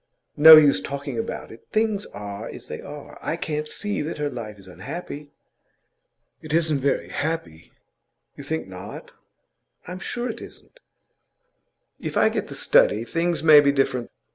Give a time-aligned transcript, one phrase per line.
[0.35, 1.67] 'No use talking about it.
[1.71, 3.19] Things are as they are.
[3.21, 5.29] I can't see that her life is unhappy.'
[6.41, 7.71] 'It isn't very happy.'
[8.35, 9.11] 'You think not?'
[9.87, 10.79] 'I'm sure it isn't.'
[11.99, 14.09] 'If I get The Study things may be different.